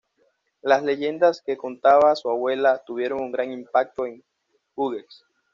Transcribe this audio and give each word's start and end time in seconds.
Las 0.63 0.81
leyendas 0.81 1.43
que 1.45 1.57
contaba 1.57 2.15
su 2.15 2.27
abuela 2.31 2.81
tuvieron 2.83 3.21
un 3.21 3.31
gran 3.31 3.51
impacto 3.51 4.07
en 4.07 4.23
Hughes. 4.73 5.23